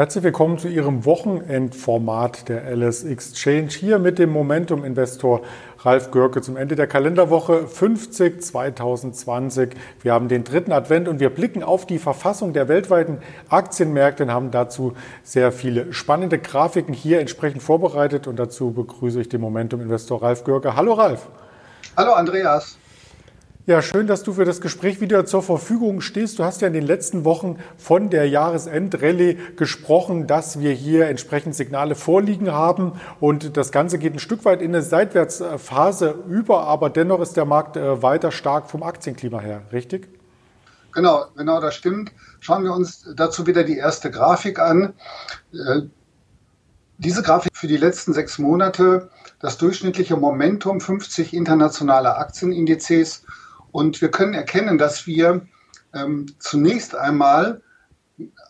Herzlich 0.00 0.24
willkommen 0.24 0.56
zu 0.56 0.66
Ihrem 0.68 1.04
Wochenendformat 1.04 2.48
der 2.48 2.74
LS 2.74 3.04
Exchange. 3.04 3.68
Hier 3.68 3.98
mit 3.98 4.18
dem 4.18 4.30
Momentum-Investor 4.30 5.42
Ralf 5.80 6.10
Görke 6.10 6.40
zum 6.40 6.56
Ende 6.56 6.74
der 6.74 6.86
Kalenderwoche 6.86 7.66
50 7.66 8.42
2020. 8.42 9.76
Wir 10.00 10.14
haben 10.14 10.28
den 10.28 10.42
dritten 10.42 10.72
Advent 10.72 11.06
und 11.06 11.20
wir 11.20 11.28
blicken 11.28 11.62
auf 11.62 11.84
die 11.84 11.98
Verfassung 11.98 12.54
der 12.54 12.66
weltweiten 12.68 13.18
Aktienmärkte 13.50 14.22
und 14.22 14.32
haben 14.32 14.50
dazu 14.50 14.94
sehr 15.22 15.52
viele 15.52 15.92
spannende 15.92 16.38
Grafiken 16.38 16.94
hier 16.94 17.20
entsprechend 17.20 17.62
vorbereitet. 17.62 18.26
Und 18.26 18.38
dazu 18.38 18.72
begrüße 18.72 19.20
ich 19.20 19.28
den 19.28 19.42
Momentum-Investor 19.42 20.22
Ralf 20.22 20.44
Görke. 20.44 20.76
Hallo 20.76 20.94
Ralf. 20.94 21.28
Hallo 21.94 22.14
Andreas. 22.14 22.79
Ja, 23.66 23.82
schön, 23.82 24.06
dass 24.06 24.22
du 24.22 24.32
für 24.32 24.46
das 24.46 24.62
Gespräch 24.62 25.02
wieder 25.02 25.26
zur 25.26 25.42
Verfügung 25.42 26.00
stehst. 26.00 26.38
Du 26.38 26.44
hast 26.44 26.62
ja 26.62 26.68
in 26.68 26.72
den 26.72 26.86
letzten 26.86 27.26
Wochen 27.26 27.58
von 27.76 28.08
der 28.08 28.26
Jahresendrallye 28.26 29.36
gesprochen, 29.56 30.26
dass 30.26 30.60
wir 30.60 30.72
hier 30.72 31.08
entsprechend 31.08 31.54
Signale 31.54 31.94
vorliegen 31.94 32.52
haben 32.52 32.98
und 33.20 33.58
das 33.58 33.70
Ganze 33.70 33.98
geht 33.98 34.14
ein 34.14 34.18
Stück 34.18 34.46
weit 34.46 34.62
in 34.62 34.74
eine 34.74 34.82
Seitwärtsphase 34.82 36.14
über, 36.26 36.64
aber 36.64 36.88
dennoch 36.88 37.20
ist 37.20 37.36
der 37.36 37.44
Markt 37.44 37.76
äh, 37.76 38.02
weiter 38.02 38.32
stark 38.32 38.70
vom 38.70 38.82
Aktienklima 38.82 39.40
her, 39.40 39.60
richtig? 39.72 40.08
Genau, 40.92 41.26
genau, 41.36 41.60
das 41.60 41.74
stimmt. 41.74 42.12
Schauen 42.40 42.64
wir 42.64 42.72
uns 42.72 43.12
dazu 43.14 43.46
wieder 43.46 43.62
die 43.62 43.76
erste 43.76 44.10
Grafik 44.10 44.58
an. 44.58 44.94
Äh, 45.52 45.82
diese 46.96 47.22
Grafik 47.22 47.54
für 47.54 47.68
die 47.68 47.76
letzten 47.76 48.14
sechs 48.14 48.38
Monate, 48.38 49.10
das 49.38 49.58
durchschnittliche 49.58 50.16
Momentum 50.16 50.80
50 50.80 51.34
internationaler 51.34 52.18
Aktienindizes 52.18 53.24
und 53.72 54.00
wir 54.00 54.10
können 54.10 54.34
erkennen, 54.34 54.78
dass 54.78 55.06
wir 55.06 55.46
ähm, 55.94 56.26
zunächst 56.38 56.94
einmal 56.94 57.62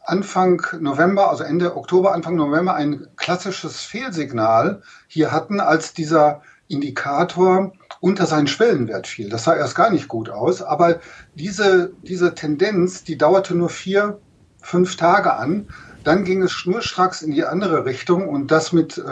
Anfang 0.04 0.62
November, 0.80 1.30
also 1.30 1.44
Ende 1.44 1.77
Oktober, 1.77 2.12
Anfang 2.12 2.34
November 2.34 2.74
ein 2.74 3.06
klassisches 3.16 3.80
Fehlsignal 3.82 4.82
hier 5.06 5.30
hatten, 5.30 5.60
als 5.60 5.94
dieser 5.94 6.42
Indikator 6.68 7.72
unter 8.00 8.27
seinen 8.27 8.46
Schwellenwert 8.46 9.06
fiel. 9.06 9.28
Das 9.28 9.44
sah 9.44 9.54
erst 9.54 9.74
gar 9.74 9.90
nicht 9.90 10.08
gut 10.08 10.30
aus, 10.30 10.62
aber 10.62 11.00
diese, 11.34 11.92
diese 12.02 12.34
Tendenz, 12.34 13.05
die 13.05 13.18
dauerte 13.18 13.55
nur 13.55 13.68
vier, 13.68 14.20
fünf 14.62 14.96
Tage 14.96 15.34
an. 15.34 15.68
Dann 16.02 16.24
ging 16.24 16.42
es 16.42 16.52
schnurstracks 16.52 17.20
in 17.20 17.32
die 17.32 17.44
andere 17.44 17.84
Richtung 17.84 18.27
und 18.27 18.50
das 18.50 18.72
mit, 18.72 18.96
äh, 18.96 19.02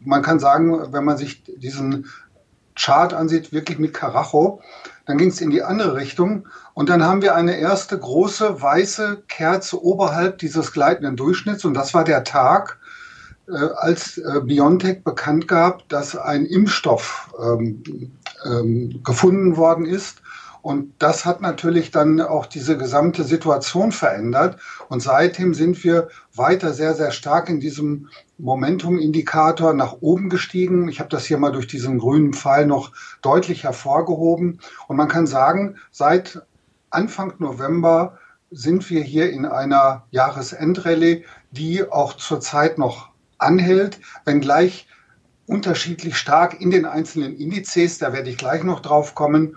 man 0.00 0.22
kann 0.22 0.38
sagen, 0.38 0.92
wenn 0.92 1.04
man 1.04 1.18
sich 1.18 1.44
diesen 1.44 2.06
Chart 2.78 3.12
ansieht, 3.12 3.52
wirklich 3.52 3.78
mit 3.78 3.94
Karacho. 3.94 4.60
Dann 5.06 5.18
ging 5.18 5.28
es 5.28 5.40
in 5.40 5.50
die 5.50 5.62
andere 5.62 5.96
Richtung 5.96 6.46
und 6.74 6.88
dann 6.88 7.02
haben 7.02 7.22
wir 7.22 7.34
eine 7.34 7.58
erste 7.58 7.98
große 7.98 8.60
weiße 8.60 9.24
Kerze 9.28 9.82
oberhalb 9.82 10.38
dieses 10.38 10.72
gleitenden 10.72 11.16
Durchschnitts 11.16 11.64
und 11.64 11.74
das 11.74 11.94
war 11.94 12.04
der 12.04 12.24
Tag, 12.24 12.78
äh, 13.48 13.56
als 13.76 14.18
äh, 14.18 14.40
BioNTech 14.42 15.02
bekannt 15.02 15.48
gab, 15.48 15.88
dass 15.88 16.16
ein 16.16 16.44
Impfstoff 16.44 17.34
ähm, 17.42 17.82
ähm, 18.44 19.00
gefunden 19.02 19.56
worden 19.56 19.86
ist 19.86 20.20
und 20.62 20.94
das 20.98 21.24
hat 21.24 21.40
natürlich 21.40 21.90
dann 21.90 22.20
auch 22.20 22.46
diese 22.46 22.76
gesamte 22.76 23.24
Situation 23.24 23.92
verändert. 23.92 24.58
Und 24.88 25.00
seitdem 25.00 25.54
sind 25.54 25.82
wir 25.84 26.08
weiter 26.34 26.72
sehr, 26.72 26.94
sehr 26.94 27.10
stark 27.10 27.48
in 27.48 27.60
diesem 27.60 28.08
Momentum-Indikator 28.38 29.72
nach 29.72 29.98
oben 30.00 30.28
gestiegen. 30.28 30.88
Ich 30.88 31.00
habe 31.00 31.10
das 31.10 31.26
hier 31.26 31.38
mal 31.38 31.52
durch 31.52 31.66
diesen 31.66 31.98
grünen 31.98 32.32
Pfeil 32.32 32.66
noch 32.66 32.92
deutlich 33.22 33.64
hervorgehoben. 33.64 34.60
Und 34.88 34.96
man 34.96 35.08
kann 35.08 35.26
sagen, 35.26 35.76
seit 35.90 36.42
Anfang 36.90 37.34
November 37.38 38.18
sind 38.50 38.88
wir 38.90 39.02
hier 39.02 39.30
in 39.30 39.44
einer 39.44 40.04
Jahresendrallye, 40.10 41.24
die 41.50 41.84
auch 41.90 42.14
zurzeit 42.14 42.78
noch 42.78 43.10
anhält, 43.38 44.00
wenngleich 44.24 44.88
unterschiedlich 45.48 46.16
stark 46.16 46.60
in 46.60 46.70
den 46.70 46.84
einzelnen 46.84 47.36
Indizes, 47.36 47.98
da 47.98 48.12
werde 48.12 48.30
ich 48.30 48.36
gleich 48.36 48.62
noch 48.64 48.80
drauf 48.80 49.14
kommen. 49.14 49.56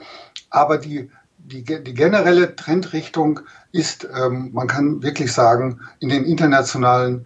Aber 0.52 0.78
die, 0.78 1.10
die, 1.40 1.64
die 1.64 1.94
generelle 1.94 2.56
Trendrichtung 2.56 3.40
ist, 3.72 4.08
ähm, 4.16 4.52
man 4.54 4.68
kann 4.68 5.02
wirklich 5.02 5.34
sagen, 5.34 5.80
in 6.00 6.10
den 6.10 6.26
internationalen 6.26 7.26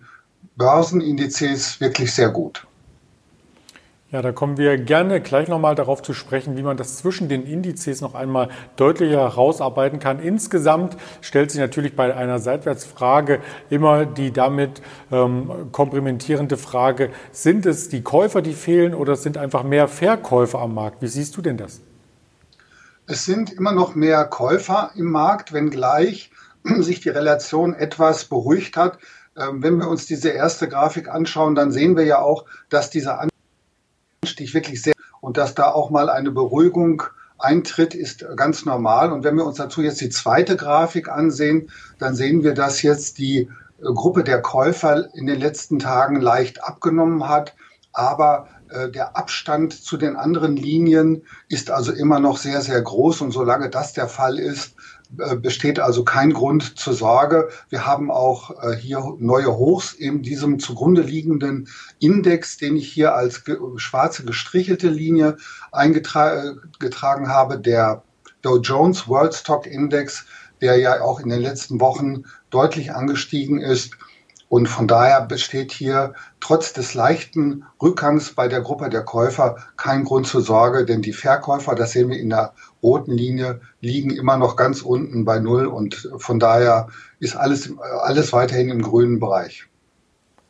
Börsenindizes 0.55 1.81
wirklich 1.81 2.13
sehr 2.13 2.29
gut. 2.29 2.65
Ja, 4.11 4.21
da 4.21 4.31
kommen 4.31 4.57
wir 4.57 4.77
gerne 4.77 5.19
gleich 5.19 5.49
nochmal 5.49 5.75
darauf 5.75 6.01
zu 6.01 6.13
sprechen, 6.13 6.55
wie 6.55 6.61
man 6.61 6.77
das 6.77 6.97
zwischen 6.97 7.27
den 7.27 7.43
Indizes 7.43 7.99
noch 7.99 8.13
einmal 8.15 8.47
deutlicher 8.77 9.17
herausarbeiten 9.17 9.99
kann. 9.99 10.19
Insgesamt 10.19 10.95
stellt 11.19 11.51
sich 11.51 11.59
natürlich 11.59 11.97
bei 11.97 12.15
einer 12.15 12.39
Seitwärtsfrage 12.39 13.41
immer 13.69 14.05
die 14.05 14.31
damit 14.31 14.81
ähm, 15.11 15.69
komprimentierende 15.73 16.55
Frage, 16.55 17.09
sind 17.33 17.65
es 17.65 17.89
die 17.89 18.03
Käufer, 18.03 18.41
die 18.41 18.53
fehlen 18.53 18.93
oder 18.93 19.17
sind 19.17 19.37
einfach 19.37 19.63
mehr 19.63 19.89
Verkäufer 19.89 20.59
am 20.59 20.75
Markt? 20.75 21.01
Wie 21.01 21.07
siehst 21.07 21.35
du 21.35 21.41
denn 21.41 21.57
das? 21.57 21.81
Es 23.07 23.25
sind 23.25 23.53
immer 23.53 23.71
noch 23.71 23.93
mehr 23.93 24.25
Käufer 24.25 24.91
im 24.95 25.11
Markt, 25.11 25.53
wenngleich 25.53 26.31
sich 26.79 27.01
die 27.01 27.09
Relation 27.09 27.75
etwas 27.75 28.25
beruhigt 28.25 28.77
hat. 28.77 28.97
Ähm, 29.38 29.61
wenn 29.61 29.77
wir 29.77 29.88
uns 29.88 30.07
diese 30.07 30.29
erste 30.29 30.67
Grafik 30.67 31.07
anschauen, 31.07 31.53
dann 31.53 31.71
sehen 31.71 31.95
wir 31.95 32.05
ja 32.05 32.19
auch, 32.19 32.45
dass 32.69 32.89
dieser 32.89 33.27
Anstieg 34.23 34.53
wirklich 34.53 34.81
sehr 34.81 34.93
und 35.21 35.38
dass 35.38 35.53
da 35.55 35.71
auch 35.71 35.89
mal 35.91 36.09
eine 36.09 36.31
Beruhigung 36.31 37.03
eintritt, 37.38 37.93
ist 37.93 38.25
ganz 38.35 38.66
normal. 38.66 39.11
Und 39.11 39.23
wenn 39.23 39.35
wir 39.35 39.45
uns 39.45 39.57
dazu 39.57 39.81
jetzt 39.81 40.01
die 40.01 40.09
zweite 40.09 40.55
Grafik 40.55 41.09
ansehen, 41.09 41.69
dann 41.99 42.16
sehen 42.16 42.43
wir, 42.43 42.53
dass 42.53 42.81
jetzt 42.81 43.19
die 43.19 43.41
äh, 43.41 43.49
Gruppe 43.83 44.23
der 44.23 44.41
Käufer 44.41 45.13
in 45.13 45.27
den 45.27 45.39
letzten 45.39 45.77
Tagen 45.77 46.22
leicht 46.22 46.63
abgenommen 46.63 47.27
hat, 47.27 47.55
aber 47.93 48.47
der 48.93 49.15
Abstand 49.15 49.73
zu 49.73 49.97
den 49.97 50.15
anderen 50.15 50.55
Linien 50.57 51.23
ist 51.49 51.69
also 51.69 51.91
immer 51.91 52.19
noch 52.19 52.37
sehr, 52.37 52.61
sehr 52.61 52.81
groß. 52.81 53.21
Und 53.21 53.31
solange 53.31 53.69
das 53.69 53.93
der 53.93 54.07
Fall 54.07 54.39
ist, 54.39 54.75
äh, 55.19 55.35
besteht 55.35 55.79
also 55.79 56.03
kein 56.03 56.33
Grund 56.33 56.77
zur 56.77 56.93
Sorge. 56.93 57.49
Wir 57.69 57.85
haben 57.85 58.11
auch 58.11 58.63
äh, 58.63 58.75
hier 58.75 59.15
neue 59.19 59.55
Hochs 59.55 59.93
in 59.93 60.21
diesem 60.21 60.59
zugrunde 60.59 61.01
liegenden 61.01 61.67
Index, 61.99 62.57
den 62.57 62.75
ich 62.75 62.91
hier 62.91 63.15
als 63.15 63.43
schwarze 63.77 64.25
gestrichelte 64.25 64.89
Linie 64.89 65.37
eingetragen 65.71 67.29
habe, 67.29 67.59
der 67.59 68.03
Dow 68.41 68.57
Jones 68.57 69.07
World 69.07 69.33
Stock 69.33 69.67
Index, 69.67 70.25
der 70.61 70.77
ja 70.77 71.01
auch 71.01 71.19
in 71.19 71.29
den 71.29 71.41
letzten 71.41 71.79
Wochen 71.79 72.23
deutlich 72.49 72.93
angestiegen 72.93 73.61
ist. 73.61 73.91
Und 74.47 74.67
von 74.67 74.88
daher 74.88 75.22
besteht 75.22 75.72
hier 75.72 76.13
trotz 76.39 76.72
des 76.73 76.94
leichten 76.94 77.66
Rückgangs 77.81 78.33
bei 78.33 78.47
der 78.47 78.61
Gruppe 78.61 78.89
der 78.89 79.03
Käufer 79.03 79.57
kein 79.75 80.03
Grund 80.03 80.28
zur 80.28 80.41
Sorge, 80.41 80.85
denn 80.85 81.01
die 81.01 81.13
Verkäufer, 81.13 81.73
das 81.73 81.94
sehen 81.94 82.09
wir 82.09 82.19
in 82.19 82.29
der 82.29 82.53
roten 82.84 83.11
Linie, 83.11 83.61
liegen 83.81 84.11
immer 84.11 84.38
noch 84.38 84.55
ganz 84.55 84.81
unten 84.81 85.25
bei 85.25 85.39
Null 85.39 85.66
und 85.66 86.09
von 86.17 86.39
daher 86.39 86.88
ist 87.19 87.35
alles, 87.35 87.73
alles 87.79 88.34
weiterhin 88.34 88.69
im 88.69 88.81
grünen 88.81 89.19
Bereich. 89.19 89.67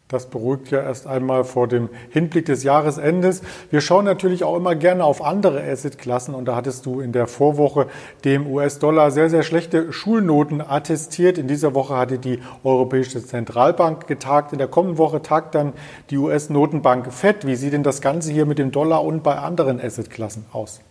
Das 0.07 0.27
beruhigt 0.27 0.69
ja 0.69 0.81
erst 0.81 1.07
einmal 1.07 1.43
vor 1.43 1.67
dem 1.67 1.89
Hinblick 2.09 2.45
des 2.45 2.61
Jahresendes. 2.61 3.41
Wir 3.71 3.81
schauen 3.81 4.05
natürlich 4.05 4.43
auch 4.43 4.55
immer 4.55 4.75
gerne 4.75 5.03
auf 5.03 5.23
andere 5.23 5.63
Assetklassen 5.63 6.35
und 6.35 6.45
da 6.45 6.55
hattest 6.55 6.85
du 6.85 7.01
in 7.01 7.11
der 7.11 7.25
Vorwoche 7.25 7.87
dem 8.23 8.45
US-Dollar 8.45 9.09
sehr, 9.09 9.31
sehr 9.31 9.41
schlechte 9.41 9.91
Schulnoten 9.91 10.61
attestiert. 10.61 11.39
In 11.39 11.47
dieser 11.47 11.73
Woche 11.73 11.97
hatte 11.97 12.19
die 12.19 12.39
Europäische 12.63 13.25
Zentralbank 13.25 14.05
getagt. 14.05 14.51
In 14.51 14.59
der 14.59 14.67
kommenden 14.67 14.99
Woche 14.99 15.23
tagt 15.23 15.55
dann 15.55 15.73
die 16.11 16.19
US-Notenbank 16.19 17.11
FED. 17.11 17.47
Wie 17.47 17.55
sieht 17.55 17.73
denn 17.73 17.81
das 17.81 17.99
Ganze 17.99 18.31
hier 18.31 18.45
mit 18.45 18.59
dem 18.59 18.71
Dollar 18.71 19.03
und 19.03 19.23
bei 19.23 19.39
anderen 19.39 19.81
Assetklassen 19.81 20.45
aus? 20.51 20.81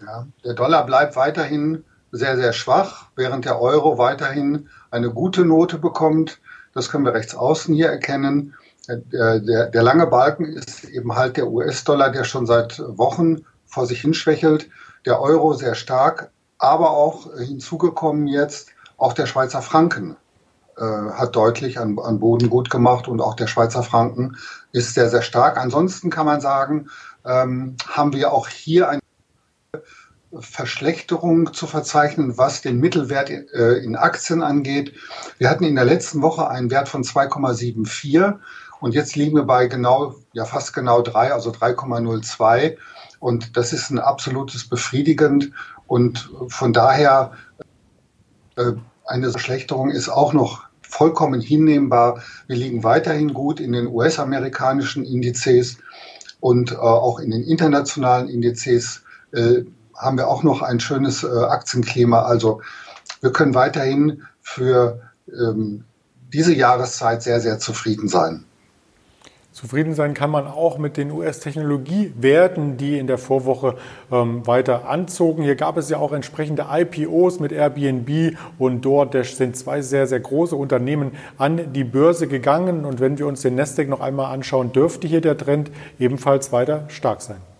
Ja, 0.00 0.28
der 0.44 0.54
Dollar 0.54 0.86
bleibt 0.86 1.16
weiterhin 1.16 1.82
sehr, 2.12 2.36
sehr 2.36 2.52
schwach, 2.52 3.06
während 3.16 3.44
der 3.44 3.60
Euro 3.60 3.98
weiterhin 3.98 4.68
eine 4.92 5.10
gute 5.10 5.44
Note 5.44 5.78
bekommt. 5.78 6.40
Das 6.74 6.90
können 6.90 7.04
wir 7.04 7.14
rechts 7.14 7.34
außen 7.34 7.74
hier 7.74 7.88
erkennen. 7.88 8.54
Der, 8.88 9.38
der, 9.38 9.66
der 9.66 9.82
lange 9.82 10.06
Balken 10.06 10.44
ist 10.44 10.84
eben 10.84 11.14
halt 11.14 11.36
der 11.36 11.48
US-Dollar, 11.48 12.10
der 12.10 12.24
schon 12.24 12.46
seit 12.46 12.80
Wochen 12.80 13.44
vor 13.66 13.86
sich 13.86 14.00
hinschwächelt. 14.00 14.68
Der 15.06 15.20
Euro 15.20 15.52
sehr 15.54 15.74
stark, 15.74 16.30
aber 16.58 16.90
auch 16.90 17.28
hinzugekommen 17.38 18.26
jetzt 18.26 18.70
auch 18.96 19.12
der 19.12 19.26
Schweizer 19.26 19.62
Franken 19.62 20.16
äh, 20.76 20.82
hat 20.82 21.36
deutlich 21.36 21.78
an, 21.78 21.98
an 21.98 22.20
Boden 22.20 22.48
gut 22.48 22.70
gemacht 22.70 23.08
und 23.08 23.20
auch 23.20 23.34
der 23.34 23.46
Schweizer 23.46 23.82
Franken 23.82 24.36
ist 24.72 24.94
sehr, 24.94 25.08
sehr 25.08 25.22
stark. 25.22 25.58
Ansonsten 25.58 26.08
kann 26.08 26.26
man 26.26 26.40
sagen, 26.40 26.88
ähm, 27.24 27.76
haben 27.86 28.12
wir 28.12 28.32
auch 28.32 28.48
hier 28.48 28.88
ein 28.88 29.00
Verschlechterung 30.40 31.52
zu 31.52 31.66
verzeichnen, 31.66 32.38
was 32.38 32.62
den 32.62 32.78
Mittelwert 32.78 33.30
äh, 33.30 33.78
in 33.84 33.96
Aktien 33.96 34.42
angeht. 34.42 34.94
Wir 35.38 35.50
hatten 35.50 35.64
in 35.64 35.74
der 35.74 35.84
letzten 35.84 36.22
Woche 36.22 36.48
einen 36.48 36.70
Wert 36.70 36.88
von 36.88 37.02
2,74 37.02 38.38
und 38.80 38.94
jetzt 38.94 39.14
liegen 39.14 39.36
wir 39.36 39.44
bei 39.44 39.66
genau, 39.66 40.14
ja 40.32 40.44
fast 40.44 40.72
genau 40.72 41.02
drei, 41.02 41.32
also 41.32 41.50
3,02. 41.50 42.76
Und 43.20 43.56
das 43.56 43.72
ist 43.72 43.90
ein 43.90 43.98
absolutes 43.98 44.68
befriedigend 44.68 45.52
und 45.86 46.30
von 46.48 46.72
daher 46.72 47.32
äh, 48.56 48.72
eine 49.04 49.30
Verschlechterung 49.30 49.90
ist 49.90 50.08
auch 50.08 50.32
noch 50.32 50.64
vollkommen 50.80 51.40
hinnehmbar. 51.40 52.22
Wir 52.46 52.56
liegen 52.56 52.84
weiterhin 52.84 53.34
gut 53.34 53.60
in 53.60 53.72
den 53.72 53.86
US-amerikanischen 53.86 55.04
Indizes 55.04 55.78
und 56.40 56.72
äh, 56.72 56.76
auch 56.76 57.18
in 57.18 57.30
den 57.30 57.44
internationalen 57.44 58.28
Indizes 58.28 59.02
haben 59.96 60.16
wir 60.16 60.28
auch 60.28 60.42
noch 60.42 60.62
ein 60.62 60.80
schönes 60.80 61.24
äh, 61.24 61.28
Aktienklima. 61.28 62.22
Also 62.22 62.60
wir 63.20 63.32
können 63.32 63.54
weiterhin 63.54 64.22
für 64.40 65.00
ähm, 65.28 65.84
diese 66.32 66.54
Jahreszeit 66.54 67.22
sehr, 67.22 67.40
sehr 67.40 67.58
zufrieden 67.58 68.08
sein. 68.08 68.44
Zufrieden 69.52 69.94
sein 69.94 70.14
kann 70.14 70.30
man 70.30 70.46
auch 70.46 70.78
mit 70.78 70.96
den 70.96 71.10
US-Technologiewerten, 71.10 72.78
die 72.78 72.98
in 72.98 73.06
der 73.06 73.18
Vorwoche 73.18 73.76
ähm, 74.10 74.46
weiter 74.46 74.88
anzogen. 74.88 75.42
Hier 75.42 75.56
gab 75.56 75.76
es 75.76 75.90
ja 75.90 75.98
auch 75.98 76.12
entsprechende 76.12 76.68
IPOs 76.70 77.38
mit 77.38 77.52
Airbnb 77.52 78.38
und 78.58 78.80
DoorDash 78.80 79.34
sind 79.34 79.54
zwei 79.54 79.82
sehr, 79.82 80.06
sehr 80.06 80.20
große 80.20 80.56
Unternehmen 80.56 81.12
an 81.36 81.74
die 81.74 81.84
Börse 81.84 82.28
gegangen. 82.28 82.86
Und 82.86 82.98
wenn 82.98 83.18
wir 83.18 83.26
uns 83.26 83.42
den 83.42 83.54
Nasdaq 83.54 83.90
noch 83.90 84.00
einmal 84.00 84.32
anschauen, 84.32 84.72
dürfte 84.72 85.06
hier 85.06 85.20
der 85.20 85.36
Trend 85.36 85.70
ebenfalls 85.98 86.50
weiter 86.50 86.84
stark 86.88 87.20
sein. 87.20 87.51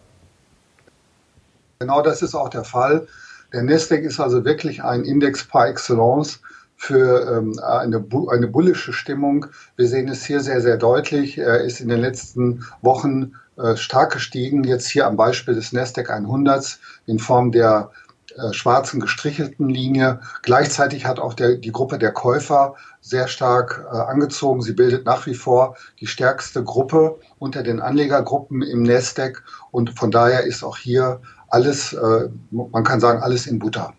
Genau 1.83 2.01
das 2.01 2.23
ist 2.23 2.37
auch 2.37 2.49
der 2.49 2.63
Fall. 2.63 3.09
Der 3.53 3.65
Nasdaq 3.65 4.03
ist 4.05 4.21
also 4.21 4.45
wirklich 4.45 4.85
ein 4.85 5.05
Index 5.05 5.43
par 5.43 5.67
excellence 5.67 6.39
für 6.77 7.39
ähm, 7.39 7.59
eine, 7.59 8.05
eine 8.31 8.47
bullische 8.47 8.93
Stimmung. 8.93 9.47
Wir 9.75 9.89
sehen 9.89 10.09
es 10.09 10.25
hier 10.25 10.39
sehr, 10.39 10.61
sehr 10.61 10.77
deutlich. 10.77 11.39
Er 11.39 11.63
ist 11.63 11.81
in 11.81 11.89
den 11.89 11.99
letzten 11.99 12.65
Wochen 12.83 13.33
äh, 13.57 13.75
stark 13.75 14.13
gestiegen. 14.13 14.63
Jetzt 14.63 14.87
hier 14.87 15.09
am 15.09 15.17
Beispiel 15.17 15.57
des 15.57 15.73
Nasdaq 15.73 16.09
100 16.09 16.79
in 17.07 17.19
Form 17.19 17.51
der 17.51 17.91
äh, 18.37 18.53
schwarzen 18.53 19.01
gestrichelten 19.01 19.69
Linie. 19.69 20.21
Gleichzeitig 20.43 21.05
hat 21.05 21.19
auch 21.19 21.35
der, 21.35 21.57
die 21.57 21.73
Gruppe 21.73 21.99
der 21.99 22.13
Käufer 22.13 22.77
sehr 23.01 23.27
stark 23.29 23.85
äh, 23.93 23.97
angezogen. 23.97 24.63
Sie 24.63 24.73
bildet 24.73 25.05
nach 25.05 25.27
wie 25.27 25.35
vor 25.35 25.77
die 26.01 26.07
stärkste 26.07 26.63
Gruppe 26.63 27.19
unter 27.39 27.63
den 27.63 27.81
Anlegergruppen 27.81 28.63
im 28.63 28.85
Nasdaq 28.85 29.43
und 29.71 29.99
von 29.99 30.11
daher 30.11 30.45
ist 30.45 30.63
auch 30.63 30.77
hier 30.77 31.21
alles, 31.53 31.93
äh, 31.93 32.29
man 32.51 32.83
kann 32.83 32.99
sagen, 32.99 33.23
alles 33.23 33.47
in 33.47 33.59
Butter. 33.59 33.93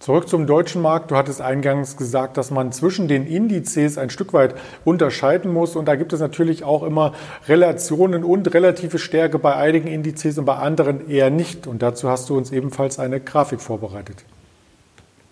Zurück 0.00 0.28
zum 0.28 0.46
deutschen 0.46 0.82
Markt. 0.82 1.10
Du 1.10 1.16
hattest 1.16 1.40
eingangs 1.40 1.96
gesagt, 1.96 2.36
dass 2.36 2.50
man 2.50 2.70
zwischen 2.70 3.08
den 3.08 3.26
Indizes 3.26 3.98
ein 3.98 4.10
Stück 4.10 4.32
weit 4.32 4.54
unterscheiden 4.84 5.52
muss. 5.52 5.74
Und 5.74 5.86
da 5.86 5.96
gibt 5.96 6.12
es 6.12 6.20
natürlich 6.20 6.62
auch 6.62 6.82
immer 6.82 7.14
Relationen 7.48 8.22
und 8.22 8.52
relative 8.54 8.98
Stärke 8.98 9.38
bei 9.38 9.56
einigen 9.56 9.88
Indizes 9.88 10.38
und 10.38 10.44
bei 10.44 10.56
anderen 10.56 11.08
eher 11.08 11.30
nicht. 11.30 11.66
Und 11.66 11.82
dazu 11.82 12.08
hast 12.08 12.28
du 12.28 12.36
uns 12.36 12.52
ebenfalls 12.52 12.98
eine 12.98 13.20
Grafik 13.20 13.60
vorbereitet. 13.60 14.24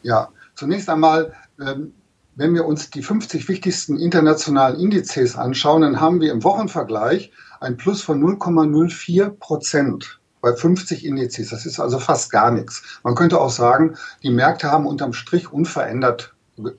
Ja, 0.02 0.28
zunächst 0.54 0.88
einmal, 0.88 1.32
ähm, 1.60 1.92
wenn 2.34 2.54
wir 2.54 2.64
uns 2.64 2.90
die 2.90 3.02
50 3.02 3.48
wichtigsten 3.48 3.98
internationalen 3.98 4.80
Indizes 4.80 5.36
anschauen, 5.36 5.82
dann 5.82 6.00
haben 6.00 6.20
wir 6.20 6.32
im 6.32 6.42
Wochenvergleich 6.42 7.32
ein 7.60 7.76
Plus 7.76 8.02
von 8.02 8.20
0,04 8.20 9.30
Prozent 9.30 10.18
bei 10.40 10.54
50 10.54 11.04
Indizes. 11.04 11.50
Das 11.50 11.66
ist 11.66 11.80
also 11.80 11.98
fast 11.98 12.30
gar 12.30 12.50
nichts. 12.50 12.82
Man 13.02 13.14
könnte 13.14 13.40
auch 13.40 13.50
sagen, 13.50 13.96
die 14.22 14.30
Märkte 14.30 14.70
haben 14.70 14.86
unterm 14.86 15.12
Strich 15.12 15.52
unverändert 15.52 16.34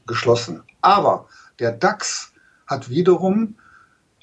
geschlossen. 0.06 0.64
Aber 0.82 1.28
der 1.60 1.72
DAX 1.72 2.32
hat 2.66 2.90
wiederum 2.90 3.56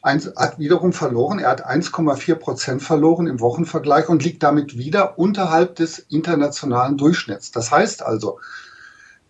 hat 0.04 0.58
wiederum 0.58 0.92
verloren. 0.92 1.38
Er 1.38 1.48
hat 1.48 1.66
1,4 1.66 2.34
Prozent 2.34 2.82
verloren 2.82 3.26
im 3.26 3.40
Wochenvergleich 3.40 4.10
und 4.10 4.22
liegt 4.22 4.42
damit 4.42 4.76
wieder 4.76 5.18
unterhalb 5.18 5.76
des 5.76 5.98
internationalen 5.98 6.98
Durchschnitts. 6.98 7.52
Das 7.52 7.70
heißt 7.70 8.02
also, 8.02 8.38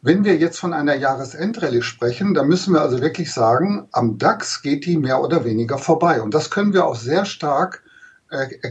wenn 0.03 0.25
wir 0.25 0.37
jetzt 0.37 0.59
von 0.59 0.75
einer 0.75 0.97
Jahresendrallye 0.97 1.81
sprechen, 1.81 2.35
dann 2.35 2.49
müssen 2.49 2.75
wir 2.75 2.83
also 2.83 3.01
wirklich 3.01 3.33
sagen, 3.33 3.87
am 3.93 4.19
DAX 4.19 4.63
geht 4.63 4.85
die 4.85 4.99
mehr 4.99 5.21
oder 5.21 5.45
weniger 5.45 5.79
vorbei. 5.79 6.21
Und 6.21 6.35
das 6.35 6.51
können 6.51 6.73
wir 6.73 6.87
auch 6.87 6.97
sehr 6.97 7.25
stark 7.25 7.84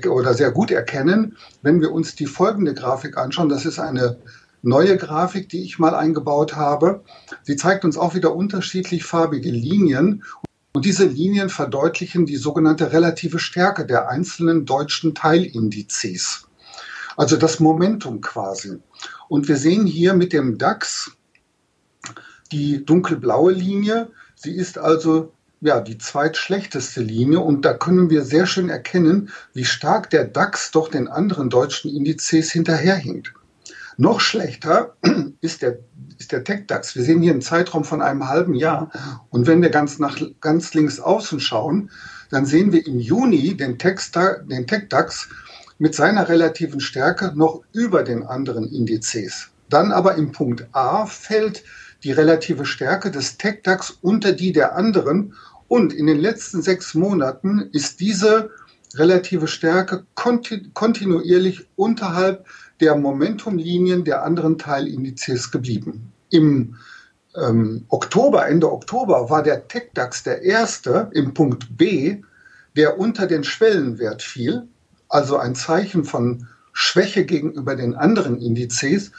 oder 0.09 0.33
sehr 0.33 0.51
gut 0.51 0.71
erkennen, 0.71 1.37
wenn 1.61 1.81
wir 1.81 1.91
uns 1.91 2.15
die 2.15 2.25
folgende 2.25 2.73
Grafik 2.73 3.17
anschauen. 3.17 3.49
Das 3.49 3.65
ist 3.65 3.79
eine 3.79 4.17
neue 4.61 4.97
Grafik, 4.97 5.49
die 5.49 5.63
ich 5.63 5.79
mal 5.79 5.93
eingebaut 5.93 6.55
habe. 6.55 7.03
Sie 7.43 7.55
zeigt 7.55 7.85
uns 7.85 7.97
auch 7.97 8.15
wieder 8.15 8.35
unterschiedlich 8.35 9.03
farbige 9.03 9.51
Linien. 9.51 10.23
Und 10.73 10.85
diese 10.85 11.05
Linien 11.05 11.49
verdeutlichen 11.49 12.25
die 12.25 12.37
sogenannte 12.37 12.91
relative 12.91 13.39
Stärke 13.39 13.85
der 13.85 14.09
einzelnen 14.09 14.65
deutschen 14.65 15.13
Teilindizes. 15.13 16.47
Also 17.15 17.37
das 17.37 17.59
Momentum 17.59 18.21
quasi. 18.21 18.79
Und 19.27 19.47
wir 19.47 19.57
sehen 19.57 19.85
hier 19.85 20.13
mit 20.13 20.33
dem 20.33 20.57
DAX 20.57 21.11
die 22.51 22.83
dunkelblaue 22.85 23.51
Linie. 23.51 24.09
Sie 24.35 24.55
ist 24.55 24.77
also 24.77 25.33
ja, 25.63 25.79
die 25.79 25.97
zweitschlechteste 25.97 27.01
Linie 27.01 27.39
und 27.39 27.63
da 27.63 27.73
können 27.73 28.09
wir 28.09 28.23
sehr 28.23 28.45
schön 28.45 28.69
erkennen, 28.69 29.29
wie 29.53 29.63
stark 29.63 30.09
der 30.09 30.25
DAX 30.25 30.71
doch 30.71 30.89
den 30.89 31.07
anderen 31.07 31.49
deutschen 31.49 31.95
Indizes 31.95 32.51
hinterherhinkt. 32.51 33.33
Noch 33.95 34.19
schlechter 34.19 34.95
ist 35.41 35.61
der, 35.61 35.79
ist 36.17 36.31
der 36.31 36.43
Tech-DAX. 36.43 36.95
Wir 36.95 37.03
sehen 37.03 37.21
hier 37.21 37.31
einen 37.31 37.41
Zeitraum 37.41 37.83
von 37.85 38.01
einem 38.01 38.27
halben 38.27 38.55
Jahr. 38.55 38.91
Und 39.29 39.47
wenn 39.47 39.61
wir 39.61 39.69
ganz, 39.69 39.99
nach, 39.99 40.19
ganz 40.41 40.73
links 40.73 40.99
außen 40.99 41.39
schauen, 41.39 41.91
dann 42.29 42.45
sehen 42.45 42.71
wir 42.71 42.85
im 42.85 42.99
Juni 42.99 43.55
den 43.55 43.77
Tech-DAX 43.77 45.29
mit 45.77 45.95
seiner 45.95 46.27
relativen 46.27 46.79
Stärke 46.79 47.33
noch 47.35 47.61
über 47.71 48.03
den 48.03 48.23
anderen 48.23 48.67
Indizes. 48.67 49.49
Dann 49.69 49.91
aber 49.91 50.15
im 50.15 50.31
Punkt 50.31 50.67
A 50.71 51.05
fällt 51.05 51.63
die 52.03 52.11
relative 52.11 52.65
Stärke 52.65 53.11
des 53.11 53.37
Tech-DAX 53.37 53.91
unter 54.01 54.33
die 54.33 54.51
der 54.51 54.75
anderen 54.75 55.33
und 55.73 55.91
in 55.91 56.05
den 56.05 56.19
letzten 56.19 56.61
sechs 56.61 56.93
Monaten 56.93 57.67
ist 57.73 57.99
diese 57.99 58.51
relative 58.93 59.47
Stärke 59.47 60.05
kontinuierlich 60.13 61.67
unterhalb 61.75 62.45
der 62.79 62.95
Momentumlinien 62.95 64.03
der 64.03 64.21
anderen 64.21 64.59
Teilindizes 64.59 65.49
geblieben. 65.49 66.13
Im 66.29 66.75
ähm, 67.35 67.85
Oktober, 67.89 68.45
Ende 68.47 68.71
Oktober, 68.71 69.31
war 69.31 69.41
der 69.41 69.67
TechDAX 69.67 70.21
der 70.21 70.43
erste 70.43 71.09
im 71.15 71.33
Punkt 71.33 71.75
B, 71.75 72.21
der 72.75 72.99
unter 72.99 73.25
den 73.25 73.43
Schwellenwert 73.43 74.21
fiel, 74.21 74.67
also 75.09 75.37
ein 75.37 75.55
Zeichen 75.55 76.03
von 76.03 76.45
Schwäche 76.71 77.25
gegenüber 77.25 77.75
den 77.75 77.95
anderen 77.95 78.39
Indizes. 78.39 79.11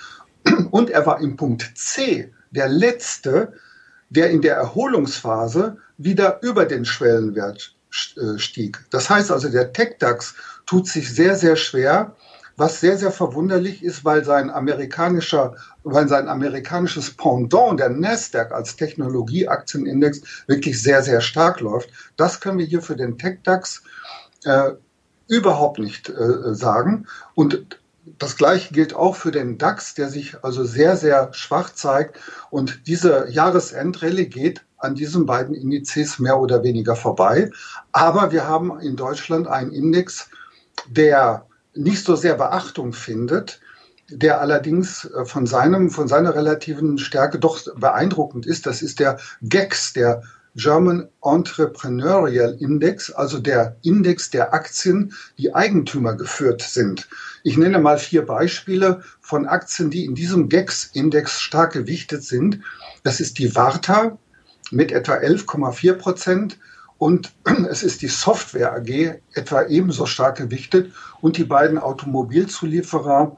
Und 0.71 0.89
er 0.89 1.05
war 1.05 1.21
im 1.21 1.37
Punkt 1.37 1.73
C 1.75 2.33
der 2.53 2.69
letzte, 2.69 3.55
der 4.09 4.31
in 4.31 4.41
der 4.41 4.55
Erholungsphase 4.55 5.79
wieder 5.99 6.43
über 6.43 6.65
den 6.65 6.85
Schwellenwert 6.85 7.75
äh, 8.17 8.39
stieg. 8.39 8.85
Das 8.91 9.09
heißt 9.09 9.31
also, 9.31 9.49
der 9.49 9.73
TechDAX 9.73 10.35
tut 10.67 10.89
sich 10.89 11.15
sehr, 11.15 11.37
sehr 11.37 11.57
schwer, 11.57 12.17
was 12.57 12.81
sehr, 12.81 12.97
sehr 12.97 13.11
verwunderlich 13.11 13.83
ist, 13.83 14.05
weil 14.05 14.25
sein 14.25 14.51
amerikanischer, 14.51 15.57
weil 15.83 16.09
sein 16.09 16.29
amerikanisches 16.29 17.11
Pendant, 17.17 17.81
der 17.81 17.89
Nasdaq 17.89 18.53
als 18.53 18.77
Technologieaktienindex, 18.77 20.45
wirklich 20.47 20.81
sehr, 20.81 21.03
sehr 21.03 21.21
stark 21.21 21.61
läuft. 21.61 21.91
Das 22.17 22.41
können 22.41 22.59
wir 22.59 22.67
hier 22.67 22.83
für 22.83 22.97
den 22.97 23.19
TechDAX 23.19 23.83
äh, 24.45 24.73
überhaupt 25.29 25.79
nicht 25.79 26.09
äh, 26.09 26.55
sagen. 26.55 27.07
Und 27.35 27.67
das 28.19 28.37
gleiche 28.37 28.73
gilt 28.75 28.95
auch 28.95 29.17
für 29.17 29.31
den 29.31 29.59
DAX, 29.59 29.95
der 29.95 30.09
sich 30.09 30.37
also 30.45 30.65
sehr, 30.65 30.97
sehr 30.97 31.33
schwach 31.33 31.73
zeigt. 31.75 32.19
Und 32.51 32.87
diese 32.87 33.29
Jahresendrallye 33.31 34.27
geht 34.27 34.63
an 34.85 34.95
diesen 34.95 35.27
beiden 35.27 35.55
Indizes 35.55 36.19
mehr 36.19 36.39
oder 36.39 36.63
weniger 36.63 36.95
vorbei. 36.95 37.51
Aber 37.93 38.31
wir 38.33 38.47
haben 38.47 38.79
in 38.81 38.97
Deutschland 38.97 39.49
einen 39.49 39.73
Index, 39.73 40.29
der 40.89 41.47
nicht 41.75 42.05
so 42.05 42.15
sehr 42.15 42.35
Beachtung 42.35 42.93
findet, 42.93 43.61
der 44.11 44.41
allerdings 44.41 45.07
äh, 45.07 45.25
von, 45.25 45.47
seinem, 45.47 45.91
von 45.91 46.09
seiner 46.09 46.35
relativen 46.35 46.99
Stärke 46.99 47.39
doch 47.39 47.61
beeindruckend 47.77 48.47
ist. 48.47 48.67
Das 48.67 48.83
ist 48.83 49.01
der 49.01 49.19
GEX, 49.43 49.93
der 49.93 50.23
German 50.57 51.09
Entrepreneurial 51.23 52.57
Index, 52.61 53.11
also 53.11 53.41
der 53.41 53.77
Index 53.83 54.31
der 54.31 54.55
Aktien, 54.55 55.13
die 55.37 55.53
Eigentümer 55.53 56.15
geführt 56.15 56.63
sind. 56.63 57.09
Ich 57.43 57.57
nenne 57.57 57.81
mal 57.81 57.99
vier 57.99 58.25
Beispiele 58.25 59.03
von 59.21 59.47
Aktien, 59.47 59.91
die 59.91 60.05
in 60.05 60.15
diesem 60.15 60.49
GEX-Index 60.49 61.41
stark 61.41 61.73
gewichtet 61.73 62.23
sind. 62.23 62.61
Das 63.03 63.21
ist 63.21 63.39
die 63.39 63.57
Warta, 63.57 64.17
mit 64.75 64.93
etwa 64.93 65.15
11,4 65.15 65.95
Prozent. 65.95 66.59
Und 66.99 67.33
es 67.71 67.83
ist 67.83 68.03
die 68.03 68.09
Software 68.09 68.73
AG 68.75 69.21
etwa 69.35 69.63
ebenso 69.65 70.07
stark 70.07 70.37
gewichtet 70.37 70.93
und 71.21 71.37
die 71.37 71.45
beiden 71.45 71.79
Automobilzulieferer 71.79 73.37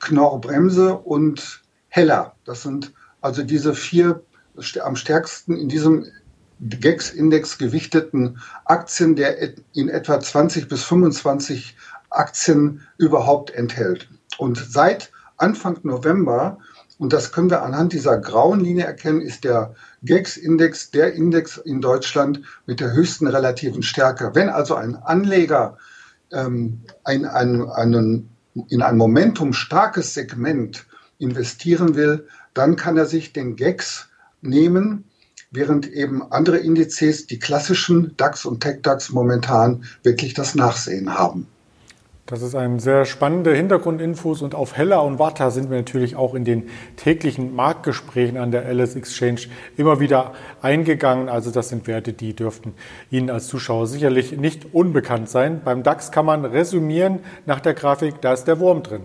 Knorr 0.00 0.40
Bremse 0.40 0.94
und 0.94 1.62
Heller. 1.88 2.34
Das 2.44 2.62
sind 2.62 2.92
also 3.20 3.42
diese 3.42 3.74
vier 3.74 4.22
am 4.82 4.96
stärksten 4.96 5.56
in 5.56 5.68
diesem 5.68 6.06
GEX-Index 6.60 7.58
gewichteten 7.58 8.40
Aktien, 8.64 9.14
der 9.14 9.54
in 9.74 9.88
etwa 9.88 10.18
20 10.18 10.68
bis 10.68 10.82
25 10.84 11.76
Aktien 12.10 12.82
überhaupt 12.96 13.50
enthält. 13.52 14.08
Und 14.38 14.58
seit 14.58 15.12
Anfang 15.36 15.78
November 15.82 16.58
Und 16.98 17.12
das 17.12 17.30
können 17.30 17.50
wir 17.50 17.62
anhand 17.62 17.92
dieser 17.92 18.18
grauen 18.18 18.60
Linie 18.60 18.84
erkennen, 18.84 19.20
ist 19.20 19.44
der 19.44 19.74
GEX-Index 20.02 20.90
der 20.90 21.14
Index 21.14 21.56
in 21.56 21.80
Deutschland 21.80 22.42
mit 22.66 22.80
der 22.80 22.92
höchsten 22.92 23.28
relativen 23.28 23.82
Stärke. 23.82 24.32
Wenn 24.34 24.48
also 24.48 24.74
ein 24.74 24.96
Anleger 24.96 25.78
ähm, 26.32 26.80
ein, 27.04 27.24
ein, 27.24 27.68
einen, 27.70 28.30
in 28.68 28.82
ein 28.82 28.96
Momentum 28.96 29.52
starkes 29.52 30.14
Segment 30.14 30.86
investieren 31.18 31.94
will, 31.94 32.26
dann 32.52 32.74
kann 32.74 32.96
er 32.96 33.06
sich 33.06 33.32
den 33.32 33.54
GEX 33.54 34.08
nehmen, 34.40 35.04
während 35.50 35.86
eben 35.86 36.30
andere 36.32 36.58
Indizes, 36.58 37.26
die 37.26 37.38
klassischen 37.38 38.16
DAX 38.16 38.44
und 38.44 38.60
TechDAX 38.60 39.10
momentan 39.10 39.84
wirklich 40.02 40.34
das 40.34 40.54
Nachsehen 40.54 41.14
haben. 41.14 41.46
Das 42.28 42.42
ist 42.42 42.54
ein 42.54 42.78
sehr 42.78 43.06
spannender 43.06 43.54
Hintergrundinfos 43.54 44.42
und 44.42 44.54
auf 44.54 44.76
Heller 44.76 45.02
und 45.02 45.18
Warta 45.18 45.50
sind 45.50 45.70
wir 45.70 45.78
natürlich 45.78 46.14
auch 46.14 46.34
in 46.34 46.44
den 46.44 46.68
täglichen 46.96 47.56
Marktgesprächen 47.56 48.36
an 48.36 48.50
der 48.50 48.70
LS 48.70 48.96
Exchange 48.96 49.40
immer 49.78 49.98
wieder 49.98 50.34
eingegangen. 50.60 51.30
Also 51.30 51.50
das 51.50 51.70
sind 51.70 51.86
Werte, 51.86 52.12
die 52.12 52.36
dürften 52.36 52.74
Ihnen 53.10 53.30
als 53.30 53.48
Zuschauer 53.48 53.86
sicherlich 53.86 54.36
nicht 54.36 54.74
unbekannt 54.74 55.30
sein. 55.30 55.62
Beim 55.64 55.82
DAX 55.82 56.12
kann 56.12 56.26
man 56.26 56.44
resümieren 56.44 57.20
nach 57.46 57.60
der 57.60 57.72
Grafik, 57.72 58.20
da 58.20 58.34
ist 58.34 58.44
der 58.44 58.60
Wurm 58.60 58.82
drin. 58.82 59.04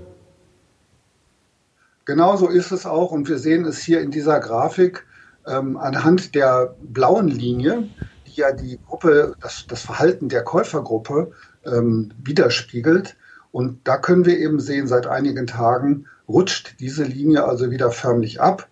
Genau 2.03 2.36
so 2.36 2.50
ist 2.50 2.74
es 2.74 2.86
auch 2.86 3.12
und 3.12 3.30
wir 3.30 3.38
sehen 3.38 3.63
es 3.63 3.80
hier 3.80 4.01
in 4.01 4.12
dieser 4.12 4.42
Grafik 4.42 5.08
ähm, 5.48 5.77
anhand 5.77 6.36
der 6.36 6.75
blauen 6.82 7.30
Linie, 7.30 7.88
die 8.27 8.42
ja 8.42 8.51
die 8.51 8.77
Gruppe, 8.86 9.36
das, 9.39 9.65
das 9.65 9.82
Verhalten 9.82 10.27
der 10.27 10.44
Käufergruppe 10.44 11.32
ähm, 11.65 12.12
widerspiegelt. 12.24 13.15
Und 13.51 13.79
da 13.84 13.98
können 13.98 14.25
wir 14.25 14.39
eben 14.39 14.60
sehen, 14.60 14.88
seit 14.88 15.08
einigen 15.08 15.48
Tagen 15.48 16.05
rutscht 16.27 16.75
diese 16.79 17.03
Linie 17.03 17.46
also 17.46 17.72
wieder 17.72 17.91
förmlich 17.91 18.41
ab. 18.41 18.67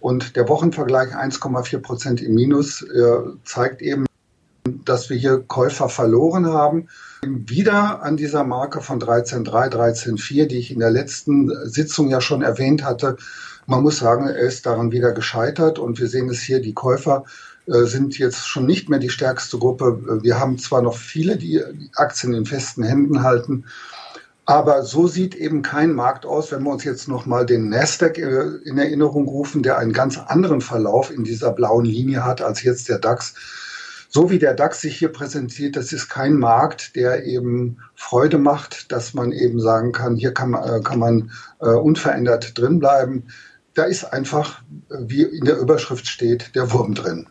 Und 0.00 0.36
der 0.36 0.48
Wochenvergleich 0.48 1.14
1,4 1.14 1.78
Prozent 1.80 2.22
im 2.22 2.34
Minus 2.34 2.82
äh, 2.82 3.18
zeigt 3.44 3.82
eben, 3.82 4.06
dass 4.84 5.10
wir 5.10 5.16
hier 5.16 5.42
Käufer 5.46 5.88
verloren 5.88 6.46
haben. 6.46 6.88
Wieder 7.22 8.02
an 8.02 8.16
dieser 8.16 8.44
Marke 8.44 8.80
von 8.80 9.00
13,3, 9.00 9.72
13,4, 9.72 10.46
die 10.46 10.58
ich 10.58 10.70
in 10.70 10.80
der 10.80 10.90
letzten 10.90 11.50
Sitzung 11.68 12.08
ja 12.08 12.20
schon 12.20 12.42
erwähnt 12.42 12.84
hatte. 12.84 13.16
Man 13.66 13.82
muss 13.82 13.98
sagen, 13.98 14.28
er 14.28 14.38
ist 14.38 14.66
daran 14.66 14.92
wieder 14.92 15.12
gescheitert 15.12 15.78
und 15.78 15.98
wir 15.98 16.08
sehen 16.08 16.30
es 16.30 16.40
hier, 16.40 16.60
die 16.60 16.74
Käufer 16.74 17.24
sind 17.70 18.18
jetzt 18.18 18.48
schon 18.48 18.66
nicht 18.66 18.88
mehr 18.88 18.98
die 18.98 19.10
stärkste 19.10 19.58
Gruppe. 19.58 20.20
Wir 20.22 20.40
haben 20.40 20.58
zwar 20.58 20.82
noch 20.82 20.96
viele, 20.96 21.36
die 21.36 21.62
Aktien 21.94 22.32
in 22.32 22.46
festen 22.46 22.82
Händen 22.82 23.22
halten, 23.22 23.64
aber 24.48 24.82
so 24.82 25.06
sieht 25.06 25.34
eben 25.34 25.60
kein 25.60 25.92
Markt 25.92 26.24
aus, 26.24 26.50
wenn 26.52 26.62
wir 26.62 26.70
uns 26.70 26.82
jetzt 26.82 27.06
nochmal 27.06 27.44
den 27.44 27.68
Nasdaq 27.68 28.16
äh, 28.16 28.46
in 28.64 28.78
Erinnerung 28.78 29.28
rufen, 29.28 29.62
der 29.62 29.76
einen 29.76 29.92
ganz 29.92 30.16
anderen 30.16 30.62
Verlauf 30.62 31.10
in 31.10 31.22
dieser 31.22 31.52
blauen 31.52 31.84
Linie 31.84 32.24
hat 32.24 32.40
als 32.40 32.62
jetzt 32.62 32.88
der 32.88 32.98
DAX. 32.98 33.34
So 34.08 34.30
wie 34.30 34.38
der 34.38 34.54
DAX 34.54 34.80
sich 34.80 34.96
hier 34.96 35.12
präsentiert, 35.12 35.76
das 35.76 35.92
ist 35.92 36.08
kein 36.08 36.32
Markt, 36.32 36.96
der 36.96 37.26
eben 37.26 37.76
Freude 37.94 38.38
macht, 38.38 38.90
dass 38.90 39.12
man 39.12 39.32
eben 39.32 39.60
sagen 39.60 39.92
kann, 39.92 40.16
hier 40.16 40.32
kann 40.32 40.54
äh, 40.54 40.80
kann 40.82 40.98
man 40.98 41.30
unverändert 41.60 42.56
drin 42.56 42.78
bleiben. 42.78 43.24
Da 43.74 43.84
ist 43.84 44.14
einfach, 44.14 44.62
wie 44.88 45.24
in 45.24 45.44
der 45.44 45.58
Überschrift 45.58 46.06
steht, 46.06 46.54
der 46.54 46.72
Wurm 46.72 46.94
drin. 46.94 47.26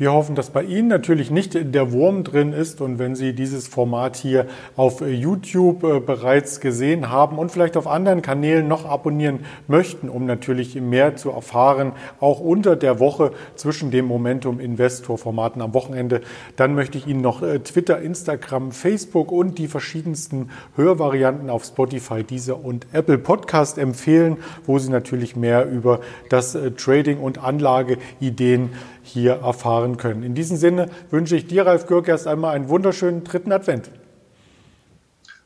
Wir 0.00 0.12
hoffen, 0.12 0.36
dass 0.36 0.50
bei 0.50 0.62
Ihnen 0.62 0.86
natürlich 0.86 1.32
nicht 1.32 1.58
der 1.74 1.90
Wurm 1.90 2.22
drin 2.22 2.52
ist 2.52 2.80
und 2.80 3.00
wenn 3.00 3.16
Sie 3.16 3.32
dieses 3.32 3.66
Format 3.66 4.14
hier 4.14 4.46
auf 4.76 5.00
YouTube 5.00 5.82
äh, 5.82 5.98
bereits 5.98 6.60
gesehen 6.60 7.10
haben 7.10 7.36
und 7.36 7.50
vielleicht 7.50 7.76
auf 7.76 7.88
anderen 7.88 8.22
Kanälen 8.22 8.68
noch 8.68 8.84
abonnieren 8.84 9.40
möchten, 9.66 10.08
um 10.08 10.24
natürlich 10.24 10.76
mehr 10.76 11.16
zu 11.16 11.30
erfahren, 11.30 11.94
auch 12.20 12.38
unter 12.38 12.76
der 12.76 13.00
Woche 13.00 13.32
zwischen 13.56 13.90
dem 13.90 14.04
Momentum 14.04 14.60
Investor 14.60 15.18
Formaten 15.18 15.60
am 15.60 15.74
Wochenende, 15.74 16.20
dann 16.54 16.76
möchte 16.76 16.96
ich 16.96 17.08
Ihnen 17.08 17.20
noch 17.20 17.42
äh, 17.42 17.58
Twitter, 17.58 18.00
Instagram, 18.00 18.70
Facebook 18.70 19.32
und 19.32 19.58
die 19.58 19.66
verschiedensten 19.66 20.50
Hörvarianten 20.76 21.50
auf 21.50 21.64
Spotify, 21.64 22.22
Deezer 22.22 22.64
und 22.64 22.86
Apple 22.92 23.18
Podcast 23.18 23.78
empfehlen, 23.78 24.36
wo 24.64 24.78
Sie 24.78 24.90
natürlich 24.92 25.34
mehr 25.34 25.68
über 25.68 25.98
das 26.28 26.54
äh, 26.54 26.70
Trading 26.70 27.18
und 27.18 27.42
Anlageideen 27.42 28.70
hier 29.08 29.32
erfahren 29.42 29.96
können. 29.96 30.22
In 30.22 30.34
diesem 30.34 30.56
Sinne 30.56 30.88
wünsche 31.10 31.36
ich 31.36 31.46
dir, 31.46 31.66
Ralf 31.66 31.86
Gürk, 31.86 32.08
erst 32.08 32.26
einmal 32.26 32.54
einen 32.54 32.68
wunderschönen 32.68 33.24
dritten 33.24 33.52
Advent. 33.52 33.90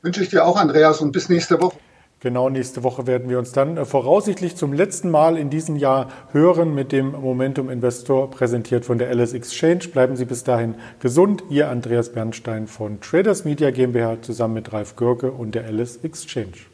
Wünsche 0.03 0.23
ich 0.23 0.31
dir 0.31 0.45
auch, 0.45 0.57
Andreas, 0.57 1.01
und 1.01 1.13
bis 1.13 1.29
nächste 1.29 1.61
Woche. 1.61 1.77
Genau, 2.23 2.49
nächste 2.49 2.85
Woche 2.85 3.09
werden 3.09 3.29
wir 3.29 3.41
uns 3.41 3.51
dann 3.51 3.77
äh, 3.77 3.85
voraussichtlich 3.85 4.55
zum 4.55 4.73
letzten 4.73 5.11
Mal 5.11 5.37
in 5.37 5.51
diesem 5.51 5.75
Jahr 5.75 6.09
hören 6.31 6.73
mit 6.73 6.93
dem 6.93 7.11
Momentum 7.11 7.69
Investor, 7.69 8.31
präsentiert 8.31 8.85
von 8.85 8.99
der 8.99 9.13
LS 9.13 9.33
Exchange. 9.33 9.89
Bleiben 9.93 10.15
Sie 10.15 10.25
bis 10.25 10.45
dahin 10.45 10.77
gesund. 11.01 11.43
Ihr 11.51 11.69
Andreas 11.69 12.13
Bernstein 12.13 12.69
von 12.69 13.01
Traders 13.01 13.45
Media 13.45 13.73
GmbH 13.73 14.23
zusammen 14.23 14.55
mit 14.55 14.73
Ralf 14.73 14.95
Gürke 14.95 15.33
und 15.33 15.57
der 15.57 15.69
LS 15.69 15.97
Exchange. 15.97 16.72